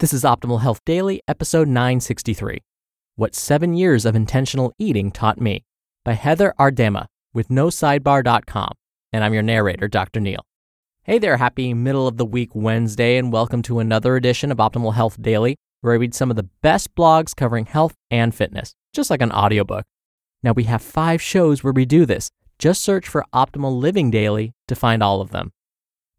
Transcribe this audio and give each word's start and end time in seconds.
This 0.00 0.12
is 0.12 0.24
Optimal 0.24 0.62
Health 0.62 0.80
Daily, 0.84 1.20
episode 1.28 1.68
963 1.68 2.58
What 3.16 3.34
Seven 3.34 3.74
Years 3.74 4.04
of 4.04 4.16
Intentional 4.16 4.72
Eating 4.78 5.10
Taught 5.12 5.40
Me 5.40 5.64
by 6.04 6.14
Heather 6.14 6.54
Aardema 6.58 7.06
with 7.32 7.48
NoSidebar.com. 7.48 8.72
And 9.12 9.22
I'm 9.22 9.34
your 9.34 9.42
narrator, 9.42 9.86
Dr. 9.86 10.20
Neal. 10.20 10.44
Hey 11.04 11.18
there, 11.18 11.36
happy 11.36 11.74
middle 11.74 12.08
of 12.08 12.16
the 12.16 12.24
week 12.24 12.50
Wednesday, 12.54 13.16
and 13.16 13.32
welcome 13.32 13.62
to 13.62 13.78
another 13.78 14.16
edition 14.16 14.50
of 14.50 14.58
Optimal 14.58 14.94
Health 14.94 15.20
Daily, 15.22 15.56
where 15.82 15.92
I 15.92 15.96
read 15.96 16.14
some 16.14 16.30
of 16.30 16.36
the 16.36 16.48
best 16.62 16.94
blogs 16.94 17.36
covering 17.36 17.66
health 17.66 17.94
and 18.10 18.34
fitness, 18.34 18.74
just 18.92 19.10
like 19.10 19.22
an 19.22 19.32
audiobook. 19.32 19.84
Now, 20.42 20.52
we 20.52 20.64
have 20.64 20.82
five 20.82 21.22
shows 21.22 21.62
where 21.62 21.72
we 21.72 21.84
do 21.84 22.06
this. 22.06 22.30
Just 22.58 22.82
search 22.82 23.06
for 23.06 23.24
Optimal 23.32 23.78
Living 23.78 24.10
Daily 24.10 24.52
to 24.68 24.74
find 24.74 25.02
all 25.02 25.20
of 25.20 25.30
them. 25.30 25.52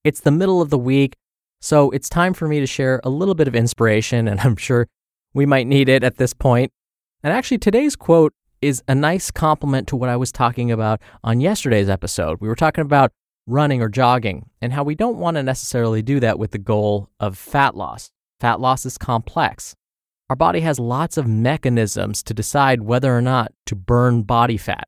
It's 0.04 0.20
the 0.22 0.32
middle 0.32 0.62
of 0.62 0.70
the 0.70 0.80
week. 0.80 1.16
So 1.62 1.92
it's 1.92 2.10
time 2.10 2.34
for 2.34 2.48
me 2.48 2.60
to 2.60 2.66
share 2.66 3.00
a 3.04 3.10
little 3.10 3.36
bit 3.36 3.48
of 3.48 3.56
inspiration, 3.56 4.28
and 4.28 4.40
I'm 4.40 4.56
sure 4.56 4.88
we 5.34 5.46
might 5.46 5.68
need 5.68 5.90
it 5.90 6.04
at 6.04 6.18
this 6.18 6.34
point. 6.34 6.72
And 7.24 7.32
actually, 7.32 7.60
today's 7.60 7.96
quote 7.96 8.34
is 8.62 8.84
a 8.88 8.96
nice 8.96 9.32
complement 9.32 9.88
to 9.88 9.96
what 9.96 10.10
I 10.10 10.16
was 10.16 10.32
talking 10.32 10.72
about 10.72 11.02
on 11.24 11.40
yesterday's 11.40 11.90
episode. 11.90 12.40
We 12.42 12.48
were 12.48 12.56
talking 12.56 12.82
about 12.82 13.12
running 13.48 13.82
or 13.82 13.90
jogging 13.90 14.50
and 14.62 14.74
how 14.74 14.84
we 14.84 14.96
don't 14.96 15.18
want 15.18 15.38
to 15.38 15.44
necessarily 15.44 16.02
do 16.02 16.20
that 16.20 16.40
with 16.40 16.52
the 16.52 16.58
goal 16.58 17.10
of 17.20 17.38
fat 17.38 17.76
loss. 17.76 18.12
Fat 18.40 18.60
loss 18.60 18.86
is 18.86 18.98
complex. 18.98 19.76
Our 20.30 20.36
body 20.36 20.62
has 20.62 20.80
lots 20.80 21.18
of 21.18 21.28
mechanisms 21.28 22.24
to 22.24 22.34
decide 22.34 22.82
whether 22.82 23.16
or 23.16 23.22
not 23.22 23.52
to 23.68 23.76
burn 23.76 24.24
body 24.24 24.58
fat. 24.58 24.88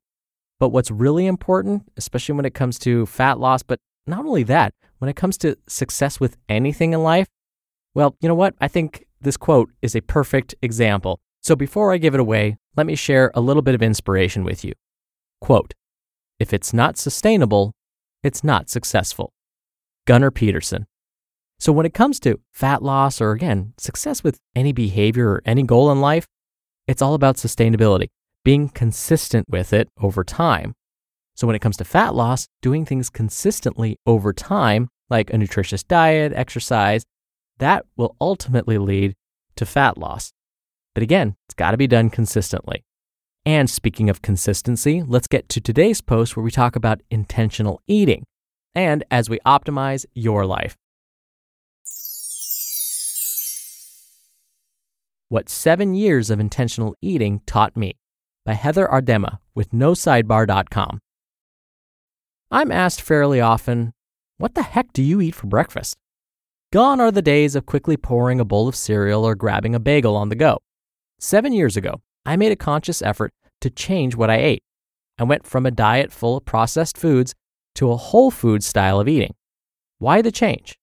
But 0.59 0.69
what's 0.69 0.89
really 0.89 1.27
important, 1.27 1.83
especially 1.97 2.35
when 2.35 2.45
it 2.45 2.53
comes 2.53 2.79
to 2.79 3.05
fat 3.05 3.39
loss, 3.39 3.61
but 3.61 3.79
not 4.07 4.25
only 4.25 4.43
that, 4.43 4.73
when 5.03 5.09
it 5.09 5.17
comes 5.17 5.37
to 5.37 5.57
success 5.67 6.21
with 6.21 6.37
anything 6.47 6.93
in 6.93 7.03
life, 7.03 7.27
well, 7.93 8.15
you 8.21 8.29
know 8.29 8.35
what? 8.35 8.55
I 8.61 8.69
think 8.69 9.05
this 9.19 9.35
quote 9.35 9.69
is 9.81 9.97
a 9.97 10.01
perfect 10.01 10.55
example. 10.61 11.19
So 11.41 11.57
before 11.57 11.91
I 11.91 11.97
give 11.97 12.13
it 12.13 12.21
away, 12.21 12.55
let 12.77 12.85
me 12.85 12.95
share 12.95 13.29
a 13.35 13.41
little 13.41 13.61
bit 13.61 13.75
of 13.75 13.83
inspiration 13.83 14.45
with 14.45 14.63
you. 14.63 14.71
Quote 15.41 15.73
If 16.39 16.53
it's 16.53 16.71
not 16.71 16.97
sustainable, 16.97 17.73
it's 18.23 18.45
not 18.45 18.69
successful. 18.69 19.33
Gunnar 20.07 20.31
Peterson. 20.31 20.85
So 21.59 21.73
when 21.73 21.85
it 21.85 21.93
comes 21.93 22.17
to 22.21 22.39
fat 22.53 22.81
loss 22.81 23.19
or 23.19 23.33
again, 23.33 23.73
success 23.77 24.23
with 24.23 24.39
any 24.55 24.71
behavior 24.71 25.31
or 25.31 25.41
any 25.45 25.63
goal 25.63 25.91
in 25.91 25.99
life, 25.99 26.27
it's 26.87 27.01
all 27.01 27.13
about 27.13 27.35
sustainability, 27.35 28.07
being 28.45 28.69
consistent 28.69 29.49
with 29.49 29.73
it 29.73 29.89
over 29.99 30.23
time. 30.23 30.75
So 31.35 31.47
when 31.47 31.55
it 31.55 31.61
comes 31.61 31.77
to 31.77 31.85
fat 31.85 32.15
loss, 32.15 32.47
doing 32.61 32.85
things 32.85 33.09
consistently 33.09 33.97
over 34.05 34.33
time 34.33 34.89
like 35.09 35.31
a 35.31 35.37
nutritious 35.37 35.83
diet, 35.83 36.33
exercise, 36.33 37.03
that 37.59 37.85
will 37.95 38.15
ultimately 38.19 38.77
lead 38.77 39.15
to 39.55 39.65
fat 39.65 39.97
loss. 39.97 40.31
But 40.93 41.03
again, 41.03 41.35
it's 41.47 41.55
got 41.55 41.71
to 41.71 41.77
be 41.77 41.87
done 41.87 42.09
consistently. 42.09 42.83
And 43.45 43.69
speaking 43.69 44.09
of 44.09 44.21
consistency, 44.21 45.03
let's 45.05 45.27
get 45.27 45.49
to 45.49 45.61
today's 45.61 46.01
post 46.01 46.35
where 46.35 46.43
we 46.43 46.51
talk 46.51 46.75
about 46.75 47.01
intentional 47.09 47.81
eating 47.87 48.25
and 48.73 49.03
as 49.11 49.29
we 49.29 49.39
optimize 49.45 50.05
your 50.13 50.45
life. 50.45 50.77
What 55.29 55.49
Seven 55.49 55.95
Years 55.95 56.29
of 56.29 56.39
Intentional 56.39 56.95
Eating 57.01 57.41
Taught 57.45 57.75
Me 57.75 57.95
by 58.45 58.53
Heather 58.53 58.87
Aardema 58.87 59.39
with 59.55 59.71
NoSidebar.com. 59.71 60.99
I'm 62.53 62.71
asked 62.71 63.01
fairly 63.01 63.41
often 63.41 63.93
what 64.37 64.53
the 64.53 64.61
heck 64.61 64.93
do 64.93 65.01
you 65.01 65.19
eat 65.21 65.33
for 65.33 65.47
breakfast? 65.47 65.95
Gone 66.71 67.01
are 67.01 67.09
the 67.09 67.23
days 67.23 67.55
of 67.55 67.65
quickly 67.65 67.97
pouring 67.97 68.39
a 68.39 68.45
bowl 68.45 68.67
of 68.67 68.75
cereal 68.75 69.25
or 69.25 69.33
grabbing 69.33 69.73
a 69.73 69.79
bagel 69.79 70.15
on 70.15 70.29
the 70.29 70.35
go. 70.35 70.59
Seven 71.19 71.51
years 71.51 71.75
ago, 71.75 72.01
I 72.27 72.35
made 72.35 72.51
a 72.51 72.55
conscious 72.55 73.01
effort 73.01 73.33
to 73.61 73.71
change 73.71 74.15
what 74.15 74.29
I 74.29 74.35
ate. 74.35 74.61
I 75.17 75.23
went 75.23 75.47
from 75.47 75.65
a 75.65 75.71
diet 75.71 76.11
full 76.11 76.37
of 76.37 76.45
processed 76.45 76.95
foods 76.95 77.33
to 77.73 77.89
a 77.89 77.97
whole 77.97 78.29
food 78.29 78.63
style 78.63 78.99
of 78.99 79.07
eating. 79.07 79.33
Why 79.97 80.21
the 80.21 80.31
change? 80.31 80.77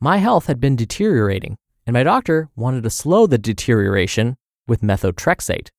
My 0.00 0.18
health 0.18 0.46
had 0.46 0.60
been 0.60 0.76
deteriorating, 0.76 1.56
and 1.84 1.94
my 1.94 2.04
doctor 2.04 2.48
wanted 2.54 2.84
to 2.84 2.90
slow 2.90 3.26
the 3.26 3.38
deterioration 3.38 4.36
with 4.68 4.82
methotrexate. 4.82 5.70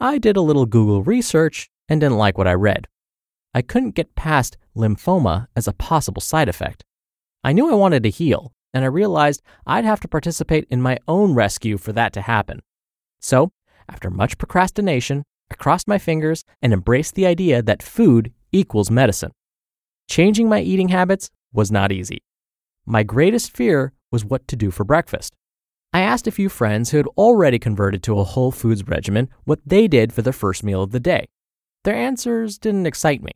I 0.00 0.16
did 0.16 0.38
a 0.38 0.40
little 0.40 0.64
Google 0.64 1.02
research 1.02 1.68
and 1.90 2.00
didn't 2.00 2.16
like 2.16 2.38
what 2.38 2.48
I 2.48 2.54
read. 2.54 2.86
I 3.54 3.62
couldn't 3.62 3.94
get 3.94 4.14
past 4.14 4.56
lymphoma 4.76 5.46
as 5.54 5.68
a 5.68 5.72
possible 5.72 6.22
side 6.22 6.48
effect. 6.48 6.84
I 7.44 7.52
knew 7.52 7.70
I 7.70 7.74
wanted 7.74 8.02
to 8.04 8.10
heal, 8.10 8.52
and 8.72 8.84
I 8.84 8.88
realized 8.88 9.42
I'd 9.66 9.84
have 9.84 10.00
to 10.00 10.08
participate 10.08 10.66
in 10.70 10.80
my 10.80 10.98
own 11.06 11.34
rescue 11.34 11.76
for 11.76 11.92
that 11.92 12.12
to 12.14 12.22
happen. 12.22 12.60
So, 13.20 13.52
after 13.88 14.10
much 14.10 14.38
procrastination, 14.38 15.24
I 15.50 15.54
crossed 15.56 15.86
my 15.86 15.98
fingers 15.98 16.44
and 16.62 16.72
embraced 16.72 17.14
the 17.14 17.26
idea 17.26 17.62
that 17.62 17.82
food 17.82 18.32
equals 18.52 18.90
medicine. 18.90 19.32
Changing 20.08 20.48
my 20.48 20.60
eating 20.60 20.88
habits 20.88 21.30
was 21.52 21.70
not 21.70 21.92
easy. 21.92 22.22
My 22.86 23.02
greatest 23.02 23.54
fear 23.54 23.92
was 24.10 24.24
what 24.24 24.48
to 24.48 24.56
do 24.56 24.70
for 24.70 24.84
breakfast. 24.84 25.34
I 25.92 26.00
asked 26.00 26.26
a 26.26 26.32
few 26.32 26.48
friends 26.48 26.90
who 26.90 26.96
had 26.96 27.06
already 27.18 27.58
converted 27.58 28.02
to 28.04 28.18
a 28.18 28.24
whole 28.24 28.50
foods 28.50 28.88
regimen 28.88 29.28
what 29.44 29.60
they 29.66 29.88
did 29.88 30.12
for 30.12 30.22
their 30.22 30.32
first 30.32 30.64
meal 30.64 30.82
of 30.82 30.90
the 30.90 31.00
day. 31.00 31.26
Their 31.84 31.94
answers 31.94 32.56
didn't 32.58 32.86
excite 32.86 33.22
me. 33.22 33.32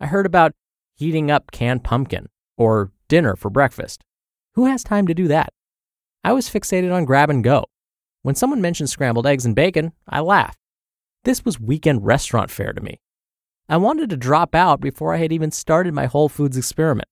I 0.00 0.06
heard 0.06 0.26
about 0.26 0.52
heating 0.94 1.30
up 1.30 1.50
canned 1.50 1.84
pumpkin 1.84 2.28
or 2.56 2.90
dinner 3.08 3.36
for 3.36 3.50
breakfast. 3.50 4.02
Who 4.54 4.66
has 4.66 4.82
time 4.82 5.06
to 5.06 5.14
do 5.14 5.28
that? 5.28 5.52
I 6.24 6.32
was 6.32 6.48
fixated 6.48 6.92
on 6.92 7.04
grab 7.04 7.30
and 7.30 7.44
go. 7.44 7.66
When 8.22 8.34
someone 8.34 8.60
mentioned 8.60 8.90
scrambled 8.90 9.26
eggs 9.26 9.46
and 9.46 9.54
bacon, 9.54 9.92
I 10.08 10.20
laughed. 10.20 10.58
This 11.24 11.44
was 11.44 11.60
weekend 11.60 12.04
restaurant 12.04 12.50
fare 12.50 12.72
to 12.72 12.80
me. 12.80 13.00
I 13.68 13.76
wanted 13.76 14.10
to 14.10 14.16
drop 14.16 14.54
out 14.54 14.80
before 14.80 15.14
I 15.14 15.18
had 15.18 15.32
even 15.32 15.50
started 15.50 15.94
my 15.94 16.06
Whole 16.06 16.28
Foods 16.28 16.56
experiment. 16.56 17.08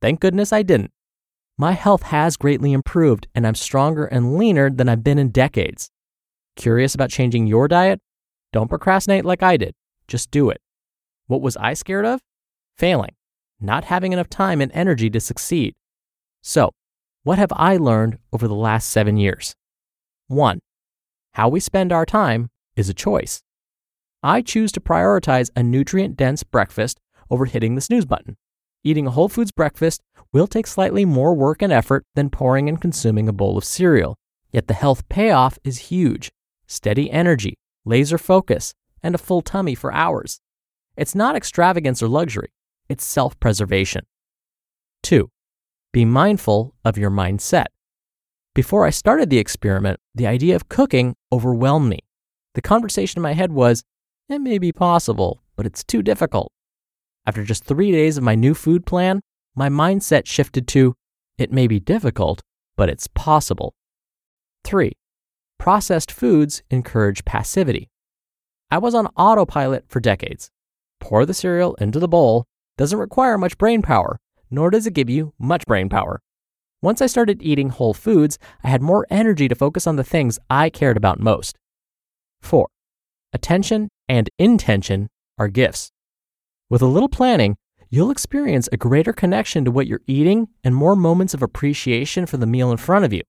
Thank 0.00 0.20
goodness 0.20 0.52
I 0.52 0.62
didn't. 0.62 0.92
My 1.56 1.72
health 1.72 2.02
has 2.02 2.36
greatly 2.36 2.72
improved 2.72 3.28
and 3.34 3.46
I'm 3.46 3.54
stronger 3.54 4.04
and 4.06 4.36
leaner 4.36 4.68
than 4.68 4.88
I've 4.88 5.04
been 5.04 5.18
in 5.18 5.30
decades. 5.30 5.90
Curious 6.56 6.94
about 6.94 7.10
changing 7.10 7.46
your 7.46 7.68
diet? 7.68 8.00
Don't 8.52 8.68
procrastinate 8.68 9.24
like 9.24 9.42
I 9.42 9.56
did. 9.56 9.74
Just 10.08 10.30
do 10.30 10.50
it. 10.50 10.60
What 11.26 11.40
was 11.40 11.56
I 11.56 11.74
scared 11.74 12.04
of? 12.04 12.20
Failing. 12.76 13.14
not 13.60 13.84
having 13.84 14.12
enough 14.12 14.28
time 14.28 14.60
and 14.60 14.72
energy 14.74 15.08
to 15.08 15.20
succeed. 15.20 15.72
So, 16.42 16.72
what 17.22 17.38
have 17.38 17.52
I 17.54 17.76
learned 17.76 18.18
over 18.32 18.48
the 18.48 18.56
last 18.56 18.88
seven 18.90 19.16
years? 19.16 19.54
One, 20.26 20.58
how 21.34 21.48
we 21.48 21.60
spend 21.60 21.92
our 21.92 22.04
time 22.04 22.48
is 22.74 22.88
a 22.88 22.94
choice. 22.94 23.40
I 24.22 24.42
choose 24.42 24.72
to 24.72 24.80
prioritize 24.80 25.50
a 25.54 25.62
nutrient 25.62 26.16
dense 26.16 26.42
breakfast 26.42 26.98
over 27.30 27.44
hitting 27.44 27.76
the 27.76 27.80
snooze 27.80 28.04
button. 28.04 28.36
Eating 28.82 29.06
a 29.06 29.10
Whole 29.12 29.28
Foods 29.28 29.52
breakfast 29.52 30.02
will 30.32 30.48
take 30.48 30.66
slightly 30.66 31.04
more 31.04 31.34
work 31.34 31.62
and 31.62 31.72
effort 31.72 32.04
than 32.16 32.30
pouring 32.30 32.68
and 32.68 32.80
consuming 32.80 33.28
a 33.28 33.32
bowl 33.32 33.56
of 33.56 33.64
cereal. 33.64 34.16
Yet 34.50 34.66
the 34.66 34.74
health 34.74 35.08
payoff 35.08 35.58
is 35.62 35.90
huge 35.90 36.30
steady 36.66 37.10
energy, 37.10 37.54
laser 37.84 38.18
focus, 38.18 38.72
and 39.02 39.14
a 39.14 39.18
full 39.18 39.42
tummy 39.42 39.74
for 39.74 39.92
hours. 39.92 40.40
It's 40.96 41.14
not 41.14 41.36
extravagance 41.36 42.02
or 42.02 42.08
luxury, 42.08 42.48
it's 42.92 43.04
self 43.04 43.38
preservation. 43.40 44.04
Two, 45.02 45.30
be 45.92 46.04
mindful 46.04 46.74
of 46.84 46.96
your 46.96 47.10
mindset. 47.10 47.66
Before 48.54 48.86
I 48.86 48.90
started 48.90 49.30
the 49.30 49.38
experiment, 49.38 49.98
the 50.14 50.26
idea 50.26 50.54
of 50.54 50.68
cooking 50.68 51.16
overwhelmed 51.32 51.88
me. 51.88 52.00
The 52.54 52.62
conversation 52.62 53.18
in 53.18 53.22
my 53.22 53.32
head 53.32 53.50
was, 53.50 53.82
it 54.28 54.40
may 54.40 54.58
be 54.58 54.72
possible, 54.72 55.42
but 55.56 55.66
it's 55.66 55.82
too 55.82 56.02
difficult. 56.02 56.52
After 57.26 57.44
just 57.44 57.64
three 57.64 57.90
days 57.90 58.18
of 58.18 58.24
my 58.24 58.34
new 58.34 58.54
food 58.54 58.84
plan, 58.84 59.22
my 59.54 59.68
mindset 59.68 60.26
shifted 60.26 60.68
to, 60.68 60.94
it 61.38 61.50
may 61.50 61.66
be 61.66 61.80
difficult, 61.80 62.42
but 62.76 62.88
it's 62.88 63.08
possible. 63.08 63.74
3. 64.64 64.92
Processed 65.58 66.12
foods 66.12 66.62
encourage 66.70 67.24
passivity. 67.24 67.90
I 68.70 68.78
was 68.78 68.94
on 68.94 69.06
autopilot 69.16 69.84
for 69.88 70.00
decades. 70.00 70.50
Pour 71.00 71.24
the 71.24 71.34
cereal 71.34 71.74
into 71.76 71.98
the 71.98 72.08
bowl 72.08 72.46
doesn't 72.76 72.98
require 72.98 73.38
much 73.38 73.58
brain 73.58 73.82
power, 73.82 74.18
nor 74.50 74.70
does 74.70 74.86
it 74.86 74.94
give 74.94 75.10
you 75.10 75.34
much 75.38 75.66
brain 75.66 75.88
power. 75.88 76.20
Once 76.80 77.00
I 77.00 77.06
started 77.06 77.42
eating 77.42 77.68
whole 77.70 77.94
foods, 77.94 78.38
I 78.64 78.68
had 78.68 78.82
more 78.82 79.06
energy 79.08 79.46
to 79.48 79.54
focus 79.54 79.86
on 79.86 79.96
the 79.96 80.04
things 80.04 80.38
I 80.50 80.68
cared 80.68 80.96
about 80.96 81.20
most. 81.20 81.56
4. 82.40 82.66
Attention 83.32 83.88
and 84.08 84.28
intention 84.38 85.08
are 85.38 85.48
gifts. 85.48 85.90
With 86.68 86.82
a 86.82 86.86
little 86.86 87.08
planning, 87.08 87.56
you'll 87.88 88.10
experience 88.10 88.68
a 88.72 88.76
greater 88.76 89.12
connection 89.12 89.64
to 89.64 89.70
what 89.70 89.86
you're 89.86 90.00
eating 90.06 90.48
and 90.64 90.74
more 90.74 90.96
moments 90.96 91.34
of 91.34 91.42
appreciation 91.42 92.26
for 92.26 92.36
the 92.36 92.46
meal 92.46 92.70
in 92.70 92.78
front 92.78 93.04
of 93.04 93.12
you. 93.12 93.22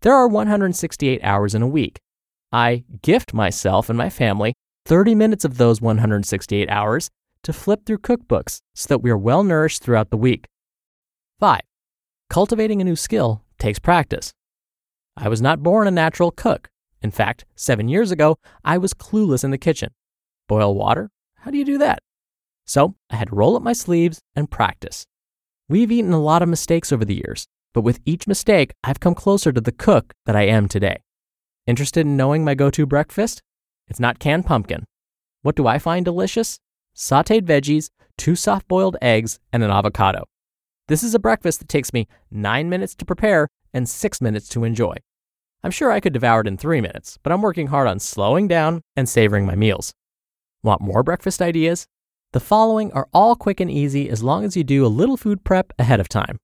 There 0.00 0.14
are 0.14 0.26
168 0.26 1.20
hours 1.22 1.54
in 1.54 1.62
a 1.62 1.68
week. 1.68 1.98
I 2.50 2.84
gift 3.02 3.34
myself 3.34 3.88
and 3.88 3.98
my 3.98 4.10
family 4.10 4.54
30 4.86 5.14
minutes 5.14 5.44
of 5.44 5.58
those 5.58 5.80
168 5.80 6.70
hours 6.70 7.10
to 7.42 7.52
flip 7.52 7.84
through 7.84 7.98
cookbooks 7.98 8.60
so 8.74 8.86
that 8.88 9.02
we 9.02 9.10
are 9.10 9.18
well 9.18 9.42
nourished 9.42 9.82
throughout 9.82 10.10
the 10.10 10.16
week. 10.16 10.46
5. 11.40 11.60
Cultivating 12.30 12.80
a 12.80 12.84
new 12.84 12.96
skill 12.96 13.42
takes 13.58 13.78
practice. 13.78 14.32
I 15.16 15.28
was 15.28 15.40
not 15.40 15.62
born 15.62 15.88
a 15.88 15.90
natural 15.90 16.30
cook. 16.30 16.70
In 17.00 17.10
fact, 17.10 17.44
seven 17.54 17.88
years 17.88 18.10
ago, 18.10 18.38
I 18.64 18.78
was 18.78 18.94
clueless 18.94 19.44
in 19.44 19.50
the 19.50 19.58
kitchen. 19.58 19.90
Boil 20.48 20.74
water? 20.74 21.10
How 21.36 21.50
do 21.50 21.58
you 21.58 21.64
do 21.64 21.78
that? 21.78 22.00
So 22.66 22.94
I 23.10 23.16
had 23.16 23.28
to 23.28 23.34
roll 23.34 23.56
up 23.56 23.62
my 23.62 23.72
sleeves 23.72 24.20
and 24.36 24.50
practice. 24.50 25.06
We've 25.68 25.92
eaten 25.92 26.12
a 26.12 26.20
lot 26.20 26.42
of 26.42 26.48
mistakes 26.48 26.92
over 26.92 27.04
the 27.04 27.14
years, 27.14 27.46
but 27.72 27.82
with 27.82 28.00
each 28.04 28.26
mistake, 28.26 28.72
I've 28.82 29.00
come 29.00 29.14
closer 29.14 29.52
to 29.52 29.60
the 29.60 29.72
cook 29.72 30.14
that 30.26 30.36
I 30.36 30.42
am 30.42 30.68
today. 30.68 31.02
Interested 31.66 32.00
in 32.06 32.16
knowing 32.16 32.44
my 32.44 32.54
go 32.54 32.70
to 32.70 32.86
breakfast? 32.86 33.42
It's 33.88 34.00
not 34.00 34.18
canned 34.18 34.46
pumpkin. 34.46 34.84
What 35.42 35.56
do 35.56 35.66
I 35.66 35.78
find 35.78 36.04
delicious? 36.04 36.58
Sauteed 36.98 37.42
veggies, 37.42 37.90
two 38.16 38.34
soft 38.34 38.66
boiled 38.66 38.96
eggs, 39.00 39.38
and 39.52 39.62
an 39.62 39.70
avocado. 39.70 40.24
This 40.88 41.04
is 41.04 41.14
a 41.14 41.20
breakfast 41.20 41.60
that 41.60 41.68
takes 41.68 41.92
me 41.92 42.08
nine 42.28 42.68
minutes 42.68 42.96
to 42.96 43.04
prepare 43.04 43.46
and 43.72 43.88
six 43.88 44.20
minutes 44.20 44.48
to 44.48 44.64
enjoy. 44.64 44.96
I'm 45.62 45.70
sure 45.70 45.92
I 45.92 46.00
could 46.00 46.12
devour 46.12 46.40
it 46.40 46.48
in 46.48 46.56
three 46.56 46.80
minutes, 46.80 47.16
but 47.22 47.32
I'm 47.32 47.40
working 47.40 47.68
hard 47.68 47.86
on 47.86 48.00
slowing 48.00 48.48
down 48.48 48.82
and 48.96 49.08
savoring 49.08 49.46
my 49.46 49.54
meals. 49.54 49.92
Want 50.64 50.80
more 50.80 51.04
breakfast 51.04 51.40
ideas? 51.40 51.86
The 52.32 52.40
following 52.40 52.90
are 52.92 53.08
all 53.14 53.36
quick 53.36 53.60
and 53.60 53.70
easy 53.70 54.10
as 54.10 54.24
long 54.24 54.44
as 54.44 54.56
you 54.56 54.64
do 54.64 54.84
a 54.84 54.88
little 54.88 55.16
food 55.16 55.44
prep 55.44 55.72
ahead 55.78 56.00
of 56.00 56.08
time. 56.08 56.38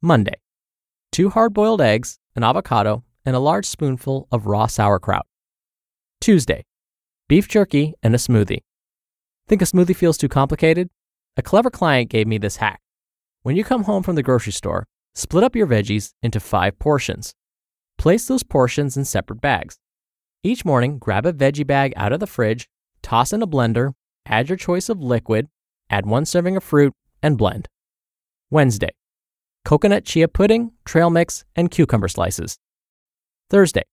Monday, 0.00 0.40
two 1.12 1.28
hard 1.28 1.52
boiled 1.52 1.82
eggs, 1.82 2.18
an 2.34 2.44
avocado, 2.44 3.04
and 3.26 3.36
a 3.36 3.40
large 3.40 3.66
spoonful 3.66 4.26
of 4.32 4.46
raw 4.46 4.68
sauerkraut. 4.68 5.26
Tuesday, 6.18 6.64
beef 7.28 7.46
jerky 7.46 7.92
and 8.02 8.14
a 8.14 8.18
smoothie. 8.18 8.62
Think 9.48 9.62
a 9.62 9.64
smoothie 9.64 9.94
feels 9.94 10.18
too 10.18 10.28
complicated? 10.28 10.90
A 11.36 11.42
clever 11.42 11.70
client 11.70 12.10
gave 12.10 12.26
me 12.26 12.36
this 12.36 12.56
hack. 12.56 12.80
When 13.42 13.54
you 13.54 13.62
come 13.62 13.84
home 13.84 14.02
from 14.02 14.16
the 14.16 14.22
grocery 14.22 14.52
store, 14.52 14.86
split 15.14 15.44
up 15.44 15.54
your 15.54 15.68
veggies 15.68 16.14
into 16.20 16.40
five 16.40 16.78
portions. 16.80 17.32
Place 17.96 18.26
those 18.26 18.42
portions 18.42 18.96
in 18.96 19.04
separate 19.04 19.40
bags. 19.40 19.76
Each 20.42 20.64
morning, 20.64 20.98
grab 20.98 21.26
a 21.26 21.32
veggie 21.32 21.66
bag 21.66 21.92
out 21.96 22.12
of 22.12 22.18
the 22.18 22.26
fridge, 22.26 22.68
toss 23.02 23.32
in 23.32 23.40
a 23.40 23.46
blender, 23.46 23.92
add 24.26 24.48
your 24.48 24.58
choice 24.58 24.88
of 24.88 25.00
liquid, 25.00 25.46
add 25.90 26.06
one 26.06 26.24
serving 26.24 26.56
of 26.56 26.64
fruit, 26.64 26.92
and 27.22 27.38
blend. 27.38 27.68
Wednesday, 28.50 28.90
coconut 29.64 30.04
chia 30.04 30.26
pudding, 30.26 30.72
trail 30.84 31.08
mix, 31.08 31.44
and 31.54 31.70
cucumber 31.70 32.08
slices. 32.08 32.58
Thursday, 33.48 33.84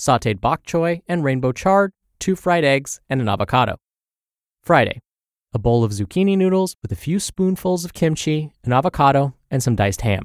sauteed 0.00 0.40
bok 0.40 0.64
choy 0.64 1.02
and 1.06 1.24
rainbow 1.24 1.52
chard, 1.52 1.92
two 2.18 2.34
fried 2.34 2.64
eggs, 2.64 3.00
and 3.10 3.20
an 3.20 3.28
avocado. 3.28 3.76
Friday, 4.64 5.02
a 5.52 5.58
bowl 5.58 5.84
of 5.84 5.92
zucchini 5.92 6.38
noodles 6.38 6.74
with 6.80 6.90
a 6.90 6.96
few 6.96 7.20
spoonfuls 7.20 7.84
of 7.84 7.92
kimchi, 7.92 8.50
an 8.64 8.72
avocado, 8.72 9.34
and 9.50 9.62
some 9.62 9.76
diced 9.76 10.00
ham. 10.00 10.24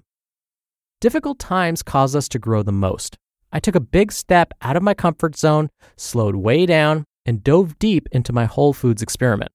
Difficult 1.01 1.39
times 1.39 1.83
cause 1.83 2.15
us 2.15 2.29
to 2.29 2.39
grow 2.39 2.63
the 2.63 2.71
most. 2.71 3.17
I 3.51 3.59
took 3.59 3.75
a 3.75 3.81
big 3.81 4.13
step 4.13 4.53
out 4.61 4.77
of 4.77 4.83
my 4.83 4.93
comfort 4.93 5.35
zone, 5.35 5.69
slowed 5.97 6.35
way 6.35 6.65
down, 6.65 7.03
and 7.25 7.43
dove 7.43 7.77
deep 7.79 8.07
into 8.13 8.31
my 8.31 8.45
Whole 8.45 8.71
Foods 8.71 9.01
experiment. 9.01 9.51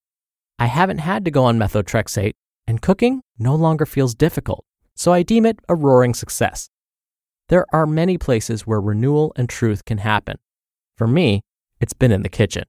I 0.58 0.66
haven't 0.66 0.98
had 0.98 1.24
to 1.24 1.30
go 1.30 1.44
on 1.44 1.58
methotrexate, 1.58 2.34
and 2.66 2.82
cooking 2.82 3.22
no 3.38 3.54
longer 3.54 3.86
feels 3.86 4.14
difficult, 4.14 4.66
so 4.94 5.14
I 5.14 5.22
deem 5.22 5.46
it 5.46 5.60
a 5.66 5.74
roaring 5.74 6.12
success. 6.12 6.68
There 7.48 7.64
are 7.72 7.86
many 7.86 8.18
places 8.18 8.66
where 8.66 8.82
renewal 8.82 9.32
and 9.34 9.48
truth 9.48 9.86
can 9.86 9.98
happen. 9.98 10.36
For 10.98 11.06
me, 11.06 11.40
it's 11.80 11.94
been 11.94 12.12
in 12.12 12.22
the 12.22 12.28
kitchen. 12.28 12.64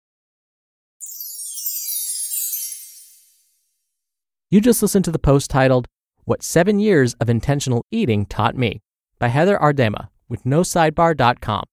You 4.51 4.61
just 4.61 4.83
listened 4.83 5.03
to 5.05 5.11
the 5.11 5.17
post 5.17 5.49
titled, 5.49 5.87
What 6.25 6.43
Seven 6.43 6.77
Years 6.77 7.15
of 7.15 7.31
Intentional 7.31 7.83
Eating 7.89 8.27
Taught 8.27 8.55
Me 8.55 8.83
by 9.17 9.29
Heather 9.29 9.57
Aardema 9.57 10.09
with 10.29 10.43
NoSidebar.com. 10.43 11.63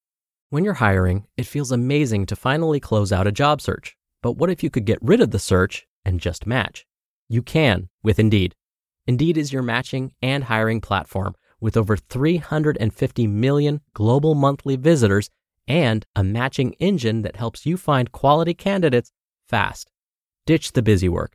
When 0.49 0.65
you're 0.65 0.75
hiring, 0.75 1.27
it 1.37 1.45
feels 1.45 1.71
amazing 1.71 2.25
to 2.27 2.35
finally 2.35 2.81
close 2.81 3.13
out 3.13 3.27
a 3.27 3.33
job 3.33 3.61
search. 3.61 3.95
But 4.23 4.39
what 4.39 4.49
if 4.49 4.63
you 4.63 4.71
could 4.71 4.87
get 4.87 4.99
rid 5.03 5.21
of 5.21 5.33
the 5.33 5.39
search 5.39 5.87
and 6.07 6.19
just 6.19 6.47
match? 6.47 6.87
You 7.29 7.43
can 7.43 7.91
with 8.03 8.19
Indeed. 8.19 8.55
Indeed 9.07 9.37
is 9.37 9.53
your 9.53 9.63
matching 9.63 10.15
and 10.23 10.45
hiring 10.45 10.81
platform 10.81 11.35
with 11.61 11.77
over 11.77 11.95
350 11.99 13.27
million 13.27 13.83
global 13.93 14.35
monthly 14.35 14.77
visitors 14.77 15.29
and 15.69 16.07
a 16.17 16.25
matching 16.25 16.73
engine 16.79 17.21
that 17.21 17.37
helps 17.37 17.67
you 17.67 17.77
find 17.77 18.13
quality 18.13 18.55
candidates 18.55 19.13
fast. 19.47 19.91
Ditch 20.47 20.73
the 20.73 20.83
busy 20.83 21.11
work 21.11 21.35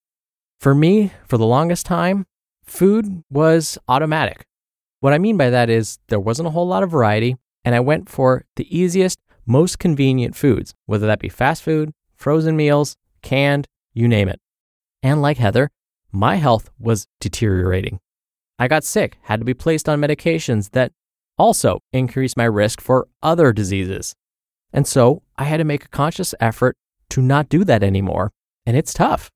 For 0.61 0.75
me, 0.75 1.11
for 1.27 1.39
the 1.39 1.45
longest 1.47 1.87
time, 1.87 2.27
food 2.63 3.23
was 3.31 3.79
automatic. 3.87 4.45
What 4.99 5.11
I 5.11 5.17
mean 5.17 5.35
by 5.35 5.49
that 5.49 5.71
is 5.71 5.97
there 6.09 6.19
wasn't 6.19 6.49
a 6.49 6.51
whole 6.51 6.67
lot 6.67 6.83
of 6.83 6.91
variety, 6.91 7.35
and 7.65 7.73
I 7.73 7.79
went 7.79 8.07
for 8.07 8.45
the 8.57 8.77
easiest, 8.77 9.19
most 9.47 9.79
convenient 9.79 10.35
foods, 10.35 10.75
whether 10.85 11.07
that 11.07 11.17
be 11.17 11.29
fast 11.29 11.63
food, 11.63 11.93
frozen 12.15 12.55
meals, 12.55 12.95
canned, 13.23 13.67
you 13.95 14.07
name 14.07 14.29
it. 14.29 14.39
And 15.01 15.19
like 15.19 15.37
Heather, 15.37 15.71
my 16.11 16.35
health 16.35 16.69
was 16.77 17.07
deteriorating. 17.19 17.99
I 18.59 18.67
got 18.67 18.83
sick, 18.83 19.17
had 19.23 19.39
to 19.39 19.45
be 19.45 19.55
placed 19.55 19.89
on 19.89 19.99
medications 19.99 20.69
that 20.73 20.91
also 21.39 21.79
increased 21.91 22.37
my 22.37 22.45
risk 22.45 22.79
for 22.79 23.07
other 23.23 23.51
diseases. 23.51 24.13
And 24.71 24.85
so 24.85 25.23
I 25.39 25.45
had 25.45 25.57
to 25.57 25.63
make 25.63 25.85
a 25.85 25.89
conscious 25.89 26.35
effort 26.39 26.77
to 27.09 27.21
not 27.23 27.49
do 27.49 27.63
that 27.63 27.81
anymore, 27.81 28.31
and 28.63 28.77
it's 28.77 28.93
tough. 28.93 29.31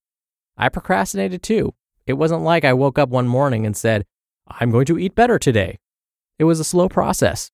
I 0.57 0.69
procrastinated 0.69 1.43
too. 1.43 1.73
It 2.05 2.13
wasn't 2.13 2.43
like 2.43 2.63
I 2.63 2.73
woke 2.73 2.99
up 2.99 3.09
one 3.09 3.27
morning 3.27 3.65
and 3.65 3.75
said, 3.75 4.05
I'm 4.47 4.71
going 4.71 4.85
to 4.85 4.99
eat 4.99 5.15
better 5.15 5.39
today. 5.39 5.79
It 6.37 6.43
was 6.43 6.59
a 6.59 6.63
slow 6.63 6.87
process. 6.87 7.49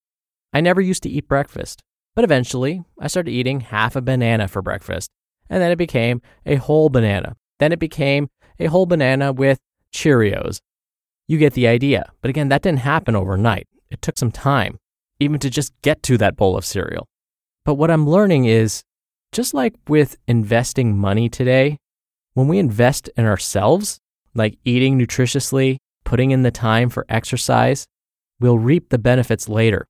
I 0.53 0.61
never 0.61 0.81
used 0.81 1.03
to 1.03 1.09
eat 1.09 1.27
breakfast, 1.27 1.81
but 2.15 2.23
eventually 2.23 2.83
I 2.99 3.07
started 3.07 3.31
eating 3.31 3.61
half 3.61 3.95
a 3.95 4.01
banana 4.01 4.47
for 4.47 4.61
breakfast, 4.61 5.09
and 5.49 5.61
then 5.61 5.71
it 5.71 5.77
became 5.77 6.21
a 6.45 6.55
whole 6.55 6.89
banana. 6.89 7.37
Then 7.59 7.71
it 7.71 7.79
became 7.79 8.29
a 8.59 8.65
whole 8.65 8.85
banana 8.85 9.31
with 9.31 9.59
Cheerios. 9.93 10.59
You 11.27 11.37
get 11.37 11.53
the 11.53 11.67
idea. 11.67 12.11
But 12.21 12.29
again, 12.29 12.49
that 12.49 12.61
didn't 12.61 12.79
happen 12.79 13.15
overnight. 13.15 13.67
It 13.89 14.01
took 14.01 14.17
some 14.17 14.31
time, 14.31 14.79
even 15.19 15.39
to 15.39 15.49
just 15.49 15.73
get 15.81 16.03
to 16.03 16.17
that 16.17 16.35
bowl 16.35 16.57
of 16.57 16.65
cereal. 16.65 17.07
But 17.63 17.75
what 17.75 17.91
I'm 17.91 18.09
learning 18.09 18.45
is 18.45 18.83
just 19.31 19.53
like 19.53 19.75
with 19.87 20.17
investing 20.27 20.97
money 20.97 21.29
today, 21.29 21.77
when 22.33 22.47
we 22.47 22.59
invest 22.59 23.09
in 23.17 23.25
ourselves, 23.25 23.99
like 24.33 24.57
eating 24.63 24.97
nutritiously, 24.97 25.77
putting 26.03 26.31
in 26.31 26.43
the 26.43 26.51
time 26.51 26.89
for 26.89 27.05
exercise, 27.09 27.85
we'll 28.39 28.57
reap 28.57 28.89
the 28.89 28.97
benefits 28.97 29.49
later. 29.49 29.87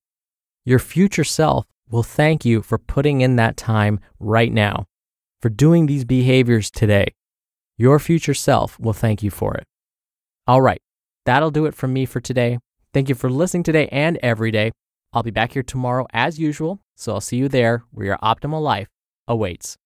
Your 0.66 0.80
future 0.80 1.24
self 1.24 1.66
will 1.90 2.04
thank 2.04 2.46
you 2.46 2.62
for 2.62 2.78
putting 2.78 3.22
in 3.22 3.36
that 3.36 3.58
time 3.58 4.00
right 4.20 4.52
now, 4.52 4.86
for 5.42 5.50
doing 5.50 5.86
these 5.86 6.06
behaviors 6.06 6.72
today. 6.72 7.14
Your 7.78 8.00
future 8.00 8.34
self 8.34 8.80
will 8.80 8.94
thank 8.94 9.24
you 9.24 9.32
for 9.32 9.56
it. 9.56 9.66
All 10.48 10.62
right, 10.62 10.82
that'll 11.26 11.52
do 11.52 11.66
it 11.66 11.76
from 11.76 11.94
me 11.94 12.06
for 12.06 12.20
today. 12.20 12.60
Thank 12.94 13.10
you 13.10 13.16
for 13.16 13.30
listening 13.30 13.64
today 13.64 13.88
and 13.92 14.18
every 14.22 14.52
day. 14.52 14.72
I'll 15.14 15.24
be 15.24 15.32
back 15.32 15.54
here 15.54 15.64
tomorrow 15.64 16.08
as 16.14 16.40
usual, 16.40 16.80
so 16.96 17.14
I'll 17.14 17.22
see 17.22 17.38
you 17.38 17.50
there 17.50 17.84
where 17.92 18.06
your 18.06 18.18
optimal 18.18 18.62
life 18.62 18.88
awaits. 19.28 19.78